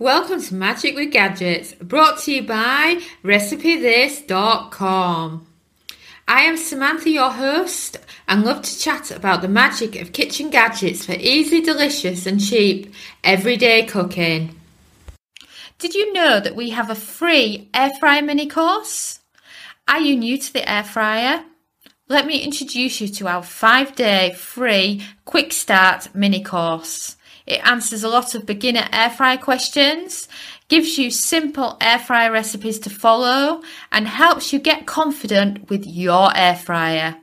[0.00, 5.46] Welcome to Magic with Gadgets, brought to you by RecipeThis.com.
[6.28, 7.98] I am Samantha, your host,
[8.28, 12.94] and love to chat about the magic of kitchen gadgets for easy, delicious, and cheap
[13.24, 14.54] everyday cooking.
[15.80, 19.18] Did you know that we have a free air fryer mini course?
[19.88, 21.42] Are you new to the air fryer?
[22.06, 27.16] Let me introduce you to our five day free quick start mini course.
[27.48, 30.28] It answers a lot of beginner air fryer questions,
[30.68, 36.36] gives you simple air fryer recipes to follow, and helps you get confident with your
[36.36, 37.16] air fryer.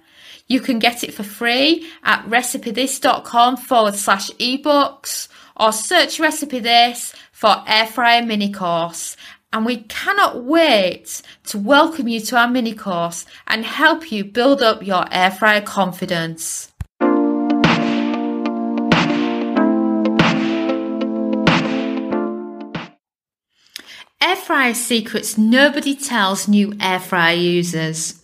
[0.47, 7.13] You can get it for free at recipethis.com forward slash ebooks or search recipe this
[7.31, 9.15] for air fryer mini course.
[9.53, 14.63] And we cannot wait to welcome you to our mini course and help you build
[14.63, 16.71] up your air fryer confidence.
[24.25, 28.23] Air fryer secrets nobody tells new air fryer users.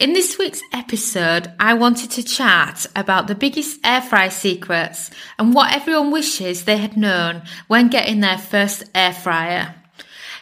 [0.00, 5.54] In this week's episode, I wanted to chat about the biggest air fryer secrets and
[5.54, 9.76] what everyone wishes they had known when getting their first air fryer.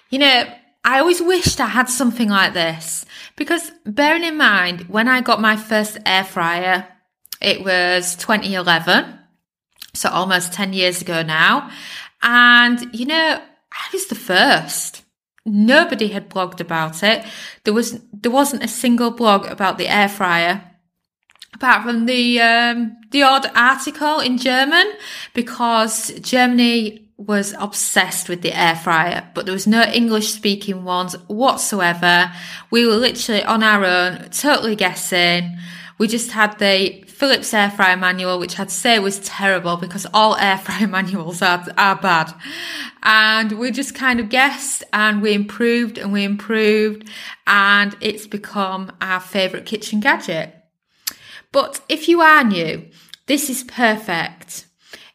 [0.08, 0.45] You know,
[0.83, 3.05] I always wished I had something like this
[3.36, 6.89] because bearing in mind when I got my first air fryer,
[7.42, 9.19] it was 2011,
[9.92, 11.70] so almost 10 years ago now.
[12.23, 15.05] And you know, I was the first.
[15.44, 17.24] Nobody had blogged about it.
[17.64, 20.62] There was there wasn't a single blog about the air fryer,
[21.55, 24.92] apart from the um, the odd article in German,
[25.34, 31.14] because Germany was obsessed with the air fryer, but there was no English speaking ones
[31.27, 32.30] whatsoever.
[32.70, 35.58] We were literally on our own, totally guessing.
[35.98, 40.36] We just had the Philips air fryer manual, which I'd say was terrible because all
[40.36, 42.33] air fryer manuals are, are bad.
[43.02, 47.08] And we just kind of guessed and we improved and we improved
[47.45, 50.55] and it's become our favorite kitchen gadget.
[51.51, 52.89] But if you are new,
[53.27, 54.67] this is perfect.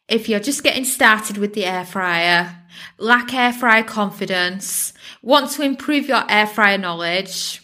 [0.10, 2.54] If you're just getting started with the air fryer,
[2.98, 4.92] lack air fryer confidence,
[5.22, 7.62] want to improve your air fryer knowledge,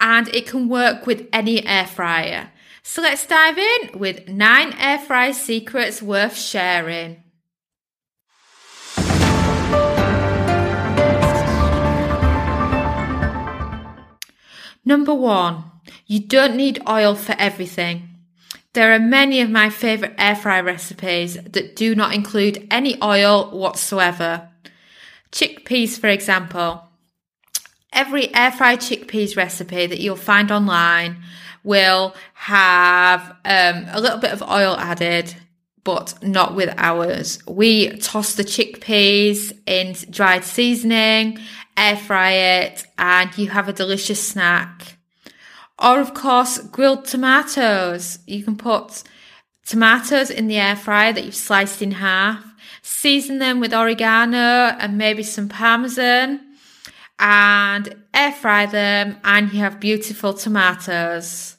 [0.00, 2.50] and it can work with any air fryer.
[2.86, 7.22] So let's dive in with nine air fry secrets worth sharing.
[14.84, 15.64] Number one,
[16.06, 18.10] you don't need oil for everything.
[18.74, 23.50] There are many of my favourite air fry recipes that do not include any oil
[23.58, 24.50] whatsoever.
[25.32, 26.82] Chickpeas, for example.
[27.94, 31.22] Every air fry chickpeas recipe that you'll find online
[31.64, 35.34] will have um, a little bit of oil added,
[35.82, 37.40] but not with ours.
[37.48, 41.38] We toss the chickpeas in dried seasoning,
[41.76, 44.98] air fry it, and you have a delicious snack.
[45.78, 48.20] Or, of course, grilled tomatoes.
[48.26, 49.02] You can put
[49.66, 52.44] tomatoes in the air fryer that you've sliced in half,
[52.82, 54.36] season them with oregano
[54.78, 56.40] and maybe some parmesan,
[57.18, 61.53] and air fry them, and you have beautiful tomatoes.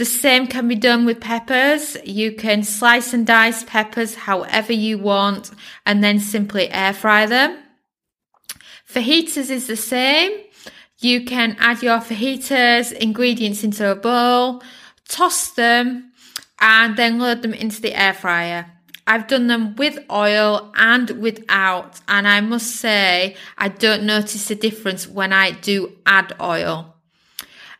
[0.00, 1.94] The same can be done with peppers.
[2.06, 5.50] You can slice and dice peppers however you want
[5.84, 7.58] and then simply air fry them.
[8.90, 10.40] Fajitas is the same.
[11.00, 14.62] You can add your fajitas ingredients into a bowl,
[15.06, 16.12] toss them,
[16.58, 18.72] and then load them into the air fryer.
[19.06, 24.54] I've done them with oil and without, and I must say I don't notice a
[24.54, 26.96] difference when I do add oil.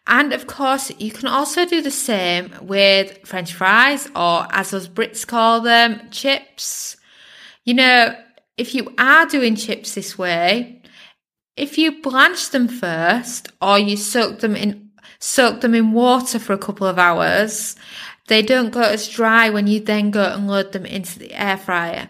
[0.07, 4.89] And of course, you can also do the same with French fries or as us
[4.89, 6.97] Brits call them, chips.
[7.65, 8.17] You know,
[8.57, 10.83] if you are doing chips this way,
[11.57, 16.55] if you blanch them first or you soak them in soak them in water for
[16.55, 17.77] a couple of hours,
[18.29, 21.59] they don't go as dry when you then go and load them into the air
[21.59, 22.09] fryer.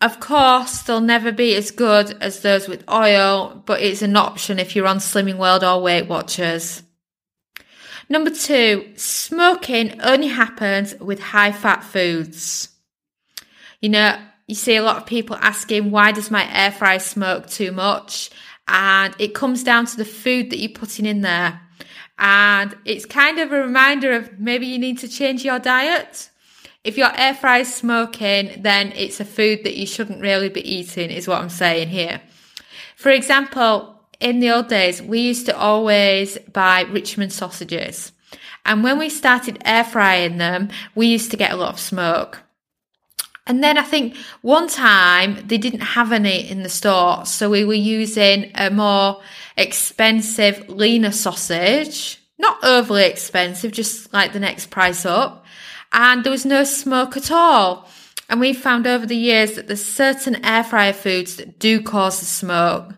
[0.00, 4.58] Of course, they'll never be as good as those with oil, but it's an option
[4.58, 6.82] if you're on Slimming World or Weight Watchers.
[8.08, 12.70] Number two, smoking only happens with high fat foods.
[13.80, 17.48] You know, you see a lot of people asking, why does my air fryer smoke
[17.48, 18.30] too much?
[18.66, 21.60] And it comes down to the food that you're putting in there.
[22.18, 26.30] And it's kind of a reminder of maybe you need to change your diet.
[26.82, 30.66] If your air fryer is smoking, then it's a food that you shouldn't really be
[30.66, 32.20] eating, is what I'm saying here.
[32.96, 38.12] For example, in the old days, we used to always buy Richmond sausages.
[38.64, 42.42] And when we started air frying them, we used to get a lot of smoke.
[43.46, 47.64] And then I think one time they didn't have any in the store, so we
[47.64, 49.22] were using a more
[49.56, 52.20] expensive, leaner sausage.
[52.40, 55.44] Not overly expensive, just like the next price up.
[55.92, 57.88] And there was no smoke at all.
[58.28, 62.20] And we found over the years that there's certain air fryer foods that do cause
[62.20, 62.92] the smoke.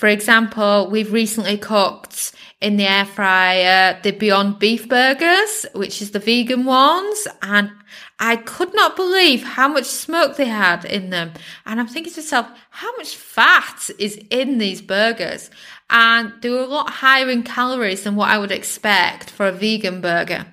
[0.00, 2.32] For example, we've recently cooked
[2.62, 7.70] in the air fryer the Beyond Beef burgers, which is the vegan ones, and
[8.18, 11.32] I could not believe how much smoke they had in them.
[11.66, 15.50] And I'm thinking to myself, how much fat is in these burgers?
[15.90, 19.52] And they were a lot higher in calories than what I would expect for a
[19.52, 20.46] vegan burger.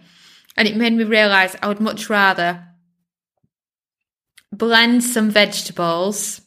[0.58, 2.66] And it made me realize I would much rather
[4.52, 6.42] blend some vegetables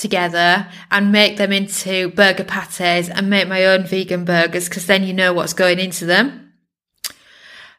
[0.00, 5.04] together and make them into burger patties and make my own vegan burgers because then
[5.04, 6.52] you know what's going into them.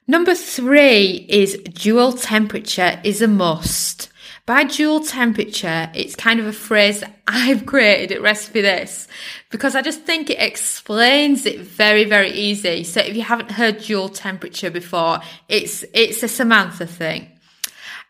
[0.07, 4.09] Number three is dual temperature is a must.
[4.45, 9.07] By dual temperature, it's kind of a phrase that I've created at Recipe This
[9.50, 12.83] because I just think it explains it very, very easy.
[12.83, 17.27] So if you haven't heard dual temperature before, it's, it's a Samantha thing.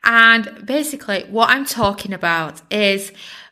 [0.03, 3.11] And basically what I'm talking about is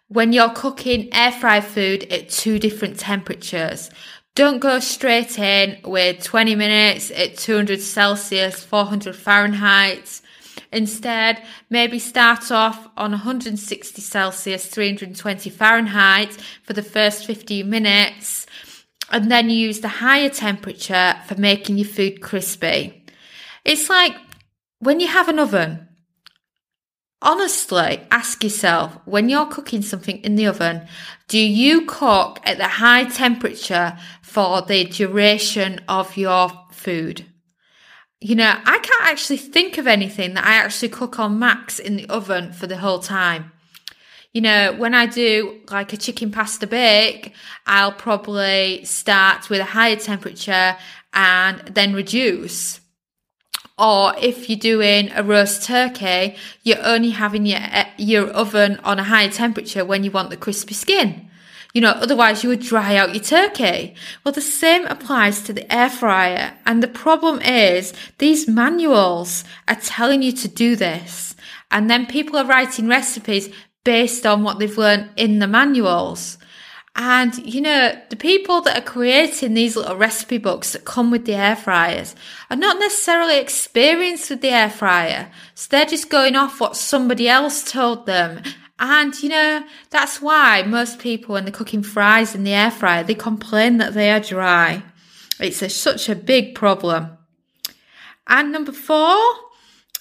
[0.10, 3.90] when you're cooking air fry food at two different temperatures.
[4.36, 10.22] Don't go straight in with 20 minutes at 200 Celsius, 400 Fahrenheit.
[10.72, 16.34] Instead, maybe start off on 160 Celsius, 320 Fahrenheit
[16.64, 18.48] for the first 15 minutes,
[19.12, 23.06] and then use the higher temperature for making your food crispy.
[23.64, 24.16] It's like
[24.80, 25.89] when you have an oven,
[27.22, 30.88] Honestly, ask yourself when you're cooking something in the oven,
[31.28, 37.26] do you cook at the high temperature for the duration of your food?
[38.22, 41.98] You know, I can't actually think of anything that I actually cook on max in
[41.98, 43.52] the oven for the whole time.
[44.34, 47.34] You know, when I do like a chicken pasta bake,
[47.66, 50.78] I'll probably start with a higher temperature
[51.14, 52.80] and then reduce
[53.80, 59.00] or if you're doing a roast turkey, you're only having your, eh, your oven on
[59.00, 61.30] a higher temperature when you want the crispy skin.
[61.74, 63.96] You know, otherwise you would dry out your turkey.
[64.24, 66.54] Well, the same applies to the air fryer.
[66.66, 71.36] And the problem is these manuals are telling you to do this.
[71.72, 73.50] And then people are writing recipes
[73.84, 76.40] based on what they've learned in the manuals.
[76.96, 81.26] And, you know, the people that are creating these little recipe books that come with
[81.26, 82.16] the air fryers
[82.50, 85.32] are not necessarily experienced with the air fryer.
[85.56, 88.42] So they're just going off what somebody else told them.
[88.80, 93.04] And, you know, that's why most people, when they're cooking fries in the air fryer,
[93.04, 94.84] they complain that they are dry.
[95.40, 97.18] It's a, such a big problem.
[98.28, 99.18] And number four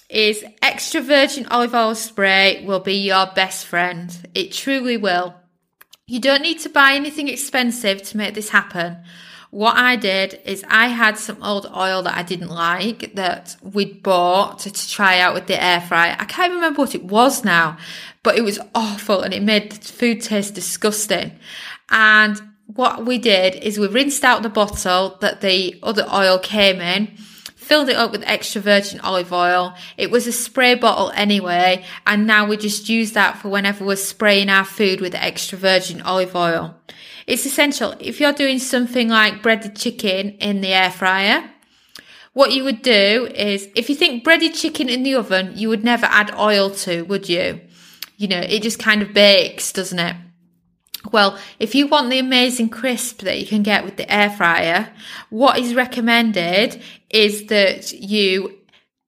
[0.09, 4.29] is extra virgin olive oil spray will be your best friend.
[4.33, 5.35] It truly will.
[6.09, 8.97] You don't need to buy anything expensive to make this happen.
[9.51, 14.01] What I did is I had some old oil that I didn't like that we'd
[14.01, 16.15] bought to, to try out with the air fryer.
[16.17, 17.77] I can't remember what it was now,
[18.23, 21.37] but it was awful and it made the food taste disgusting.
[21.91, 26.81] And what we did is we rinsed out the bottle that the other oil came
[26.81, 27.15] in
[27.69, 29.75] filled it up with extra virgin olive oil.
[29.95, 33.95] It was a spray bottle anyway, and now we just use that for whenever we're
[33.95, 36.75] spraying our food with extra virgin olive oil.
[37.27, 37.93] It's essential.
[37.99, 41.47] If you're doing something like breaded chicken in the air fryer,
[42.33, 45.83] what you would do is if you think breaded chicken in the oven, you would
[45.83, 47.61] never add oil to, would you?
[48.17, 50.15] You know, it just kind of bakes, doesn't it?
[51.11, 54.91] Well, if you want the amazing crisp that you can get with the air fryer,
[55.29, 58.57] what is recommended is that you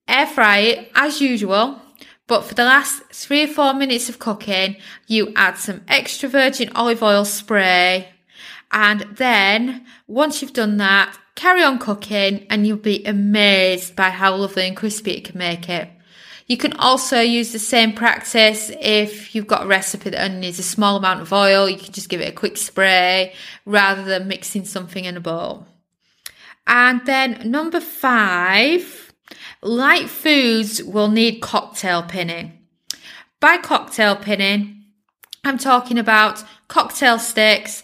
[0.07, 1.79] air fry it as usual,
[2.27, 4.77] but for the last three or four minutes of cooking,
[5.07, 8.09] you add some extra virgin olive oil spray.
[8.71, 14.35] And then once you've done that, carry on cooking and you'll be amazed by how
[14.35, 15.89] lovely and crispy it can make it.
[16.47, 20.59] You can also use the same practice if you've got a recipe that only needs
[20.59, 21.69] a small amount of oil.
[21.69, 23.33] You can just give it a quick spray
[23.65, 25.65] rather than mixing something in a bowl.
[26.67, 29.13] And then number five,
[29.61, 32.59] light foods will need cocktail pinning.
[33.39, 34.85] By cocktail pinning,
[35.43, 37.83] I'm talking about cocktail sticks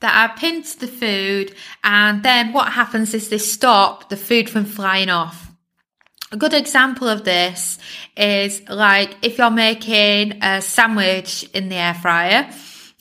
[0.00, 4.50] that are pinned to the food, and then what happens is they stop the food
[4.50, 5.50] from flying off.
[6.32, 7.78] A good example of this
[8.16, 12.50] is like if you're making a sandwich in the air fryer,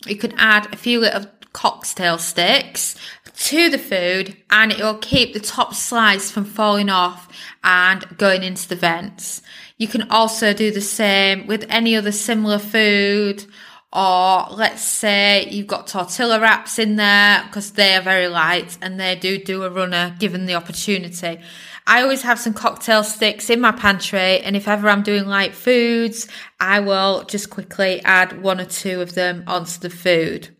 [0.05, 2.95] you can add a few little cocktail sticks
[3.35, 7.27] to the food and it will keep the top slice from falling off
[7.63, 9.41] and going into the vents.
[9.77, 13.45] You can also do the same with any other similar food
[13.91, 18.99] or let's say you've got tortilla wraps in there because they are very light and
[18.99, 21.39] they do do a runner given the opportunity.
[21.85, 25.53] I always have some cocktail sticks in my pantry and if ever I'm doing light
[25.53, 26.27] foods,
[26.59, 30.52] I will just quickly add one or two of them onto the food.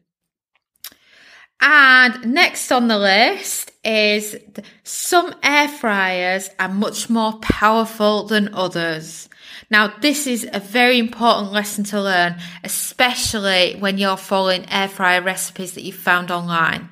[1.65, 4.35] And next on the list is
[4.83, 9.29] some air fryers are much more powerful than others.
[9.71, 15.21] Now, this is a very important lesson to learn, especially when you're following air fryer
[15.21, 16.89] recipes that you found online.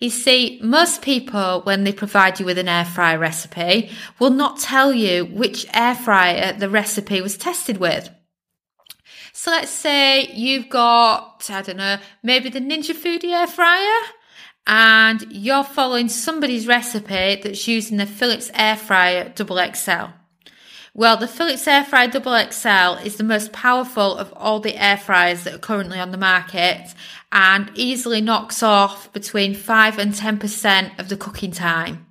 [0.00, 4.58] You see, most people, when they provide you with an air fryer recipe, will not
[4.58, 8.08] tell you which air fryer the recipe was tested with.
[9.32, 14.00] So let's say you've got, I don't know, maybe the Ninja Foodi air fryer
[14.66, 20.12] and you're following somebody's recipe that's using the Philips air fryer double XL.
[20.94, 24.98] Well, the Philips Air Fryer Double XL is the most powerful of all the air
[24.98, 26.92] fryers that are currently on the market
[27.32, 32.06] and easily knocks off between 5 and 10% of the cooking time.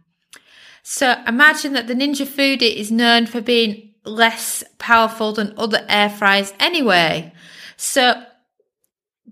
[0.82, 6.10] So imagine that the Ninja Foodi is known for being less powerful than other air
[6.10, 7.34] fryers anyway.
[7.78, 8.24] So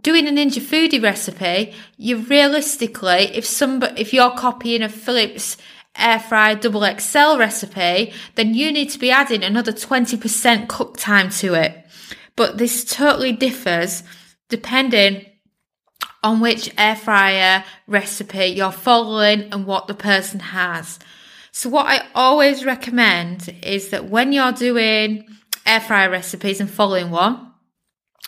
[0.01, 5.57] doing a Ninja Foodi recipe, you realistically, if somebody, if you're copying a Philips
[5.95, 11.29] air fryer double XL recipe, then you need to be adding another 20% cook time
[11.29, 11.85] to it.
[12.35, 14.03] But this totally differs
[14.47, 15.25] depending
[16.23, 20.99] on which air fryer recipe you're following and what the person has.
[21.51, 25.25] So what I always recommend is that when you're doing
[25.65, 27.51] air fryer recipes and following one,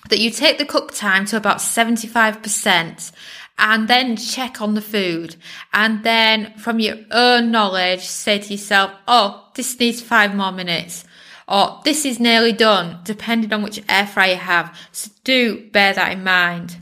[0.10, 3.12] that you take the cook time to about 75%
[3.58, 5.36] and then check on the food.
[5.74, 11.06] And then from your own knowledge, say to yourself, oh, this needs five more minutes.
[11.48, 14.78] Or this is nearly done, depending on which air fryer you have.
[14.92, 16.78] So do bear that in mind.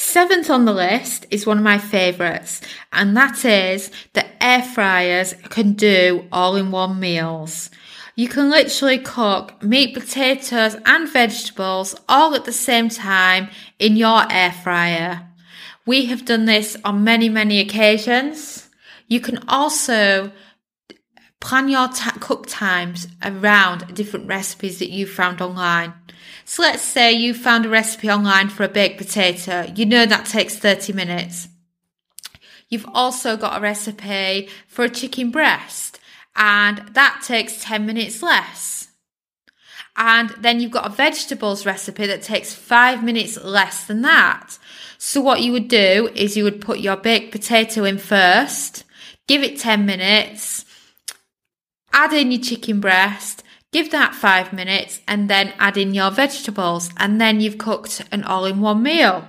[0.00, 2.60] Seventh on the list is one of my favourites,
[2.92, 7.68] and that is that air fryers can do all in one meals.
[8.14, 13.50] You can literally cook meat, potatoes, and vegetables all at the same time
[13.80, 15.26] in your air fryer.
[15.84, 18.68] We have done this on many, many occasions.
[19.08, 20.30] You can also
[21.40, 25.92] plan your ta- cook times around different recipes that you found online.
[26.48, 29.70] So let's say you found a recipe online for a baked potato.
[29.76, 31.46] You know that takes 30 minutes.
[32.70, 36.00] You've also got a recipe for a chicken breast
[36.34, 38.88] and that takes 10 minutes less.
[39.94, 44.56] And then you've got a vegetables recipe that takes five minutes less than that.
[44.96, 48.84] So what you would do is you would put your baked potato in first,
[49.26, 50.64] give it 10 minutes,
[51.92, 56.90] add in your chicken breast, give that five minutes, and then add in your vegetables.
[56.96, 59.28] And then you've cooked an all in one meal.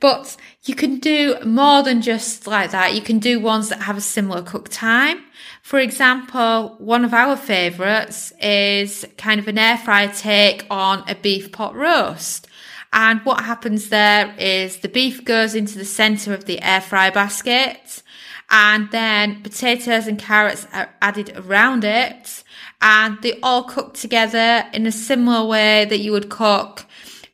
[0.00, 2.94] But you can do more than just like that.
[2.94, 5.24] You can do ones that have a similar cook time.
[5.62, 11.14] For example, one of our favourites is kind of an air fryer take on a
[11.16, 12.46] beef pot roast.
[12.92, 17.10] And what happens there is the beef goes into the center of the air fry
[17.10, 18.02] basket
[18.50, 22.42] and then potatoes and carrots are added around it
[22.80, 26.84] and they all cook together in a similar way that you would cook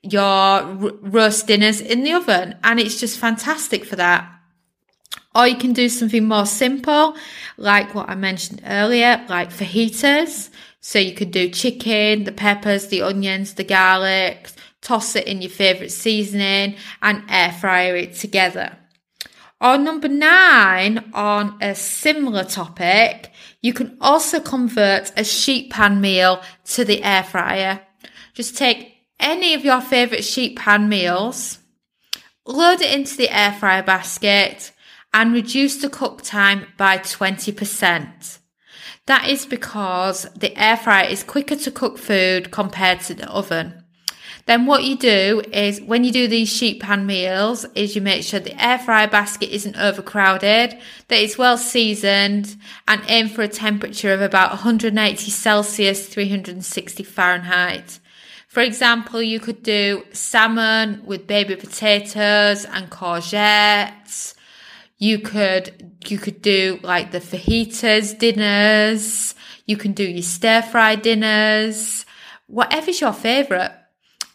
[0.03, 2.57] your r- roast dinners in the oven.
[2.63, 4.31] And it's just fantastic for that.
[5.35, 7.17] Or you can do something more simple,
[7.57, 10.51] like what I mentioned earlier, like fajitas.
[10.81, 15.51] So you could do chicken, the peppers, the onions, the garlic, toss it in your
[15.51, 18.77] favourite seasoning and air fryer it together.
[19.61, 23.31] Or number nine, on a similar topic,
[23.63, 27.81] you can also convert a sheet pan meal to the air fryer.
[28.35, 31.61] Just take any of your favourite sheet pan meals,
[32.47, 34.73] load it into the air fryer basket,
[35.13, 38.39] and reduce the cook time by 20%.
[39.07, 43.84] That is because the air fryer is quicker to cook food compared to the oven.
[44.47, 48.23] Then what you do is when you do these sheet pan meals is you make
[48.23, 53.49] sure the air fryer basket isn't overcrowded, that it's well seasoned and aim for a
[53.49, 58.01] temperature of about 180 Celsius, 360 Fahrenheit.
[58.49, 64.35] For example, you could do salmon with baby potatoes and courgettes.
[64.99, 69.35] You could, you could do like the fajitas dinners.
[69.67, 72.05] You can do your stir fry dinners.
[72.47, 73.73] Whatever's your favorite.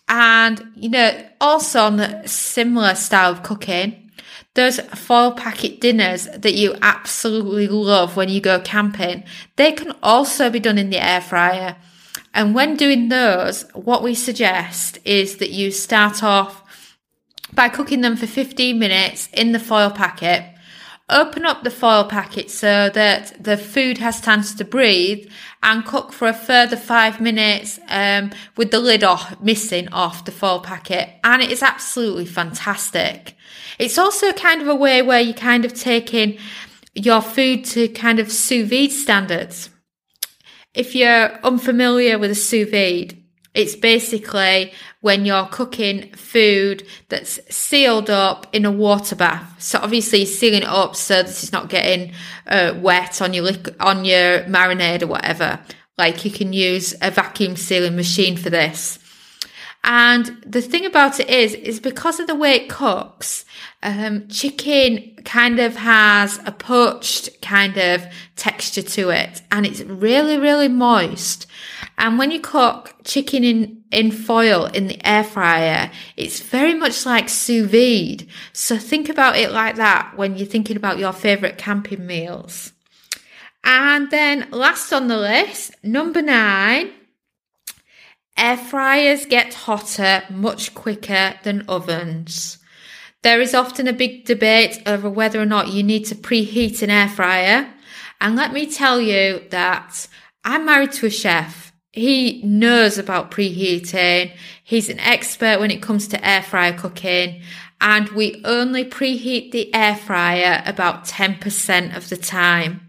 [0.10, 4.10] And, you know, also on the similar style of cooking,
[4.56, 9.24] those foil packet dinners that you absolutely love when you go camping,
[9.56, 11.78] they can also be done in the air fryer.
[12.34, 16.98] And when doing those, what we suggest is that you start off
[17.54, 20.44] by cooking them for 15 minutes in the foil packet.
[21.10, 25.28] Open up the foil packet so that the food has time to breathe
[25.64, 30.32] and cook for a further five minutes um, with the lid off, missing off the
[30.32, 31.10] foil packet.
[31.24, 33.36] And it is absolutely fantastic.
[33.80, 36.38] It's also kind of a way where you kind of taking
[36.94, 39.70] your food to kind of sous vide standards.
[40.74, 43.18] If you're unfamiliar with a sous vide,
[43.54, 49.62] it's basically when you're cooking food that's sealed up in a water bath.
[49.62, 52.14] So obviously you're sealing it up so that it's not getting
[52.48, 55.60] uh, wet on your on your marinade or whatever.
[55.98, 59.00] Like you can use a vacuum sealing machine for this.
[59.84, 63.46] And the thing about it is, is because of the way it cooks,
[63.82, 70.38] um, chicken kind of has a poached kind of texture to it and it's really,
[70.38, 71.48] really moist.
[72.00, 77.06] And when you cook chicken in, in foil in the air fryer, it's very much
[77.06, 78.26] like sous vide.
[78.54, 82.74] So think about it like that when you're thinking about your favorite camping meals.
[83.64, 86.94] And then last on the list, number nine,
[88.40, 92.58] Air fryers get hotter much quicker than ovens.
[93.22, 96.90] There is often a big debate over whether or not you need to preheat an
[96.90, 97.70] air fryer.
[98.22, 100.08] And let me tell you that
[100.46, 101.69] I'm married to a chef.
[101.92, 104.32] He knows about preheating.
[104.64, 107.42] He's an expert when it comes to air fryer cooking.
[107.82, 112.88] And we only preheat the air fryer about 10% of the time.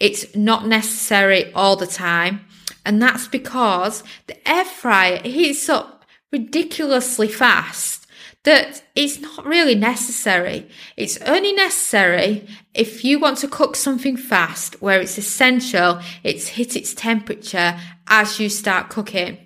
[0.00, 2.40] It's not necessary all the time.
[2.84, 7.99] And that's because the air fryer heats up ridiculously fast
[8.44, 10.68] that it's not really necessary.
[10.96, 16.74] It's only necessary if you want to cook something fast where it's essential it's hit
[16.74, 19.38] its temperature as you start cooking.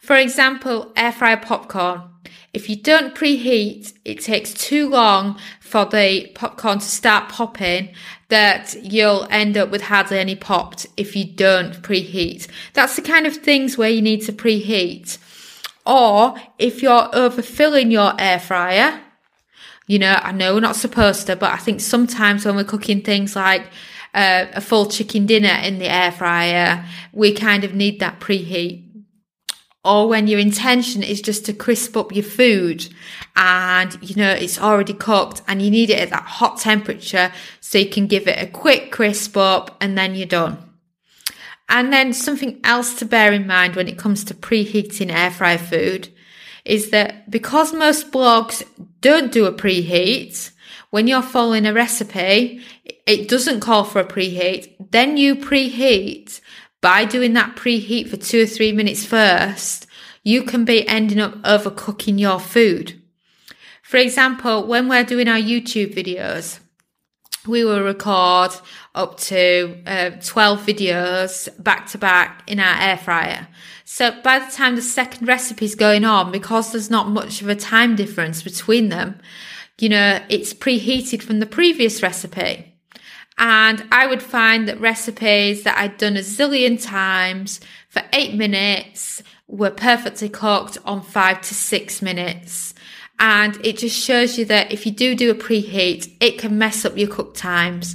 [0.00, 2.02] For example, air fryer popcorn.
[2.52, 7.94] If you don't preheat, it takes too long for the popcorn to start popping
[8.28, 12.48] that you'll end up with hardly any popped if you don't preheat.
[12.74, 15.18] That's the kind of things where you need to preheat.
[15.84, 19.00] Or if you're overfilling your air fryer,
[19.86, 23.02] you know, I know we're not supposed to, but I think sometimes when we're cooking
[23.02, 23.66] things like
[24.14, 28.92] uh, a full chicken dinner in the air fryer, we kind of need that preheat
[29.84, 32.88] or when your intention is just to crisp up your food
[33.34, 37.78] and you know it's already cooked and you need it at that hot temperature so
[37.78, 40.71] you can give it a quick crisp up and then you're done.
[41.72, 45.56] And then something else to bear in mind when it comes to preheating air fryer
[45.56, 46.10] food
[46.66, 48.62] is that because most blogs
[49.00, 50.50] don't do a preheat,
[50.90, 52.60] when you're following a recipe,
[53.06, 54.74] it doesn't call for a preheat.
[54.90, 56.42] Then you preheat
[56.82, 59.86] by doing that preheat for two or three minutes first,
[60.22, 63.00] you can be ending up overcooking your food.
[63.82, 66.58] For example, when we're doing our YouTube videos,
[67.46, 68.52] we will record
[68.94, 73.48] up to uh, 12 videos back to back in our air fryer.
[73.84, 77.48] So by the time the second recipe is going on, because there's not much of
[77.48, 79.20] a time difference between them,
[79.78, 82.72] you know, it's preheated from the previous recipe.
[83.38, 89.22] And I would find that recipes that I'd done a zillion times for eight minutes
[89.48, 92.74] were perfectly cooked on five to six minutes.
[93.22, 96.84] And it just shows you that if you do do a preheat, it can mess
[96.84, 97.94] up your cook times.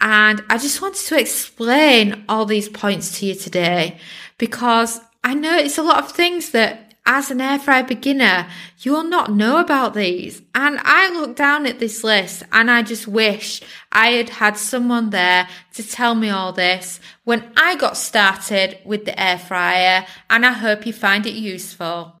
[0.00, 3.98] And I just wanted to explain all these points to you today
[4.36, 8.48] because I know it's a lot of things that as an air fry beginner,
[8.80, 10.42] you will not know about these.
[10.56, 15.10] And I look down at this list and I just wish I had had someone
[15.10, 20.04] there to tell me all this when I got started with the air fryer.
[20.28, 22.20] And I hope you find it useful.